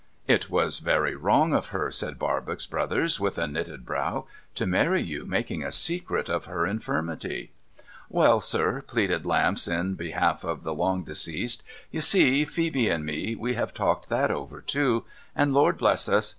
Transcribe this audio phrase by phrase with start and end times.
[0.35, 4.65] 'It was very wrong of her,' said Barbox Brothers with a knitted brow, * to
[4.65, 10.43] marry you, making a secret of her infirmity,' * Well, sir!' pleaded Lamps in behalf
[10.43, 11.61] of the long deceased.'
[11.91, 15.05] You see, Phoebe and me, we have talked that over too.
[15.35, 16.29] And Lord bless us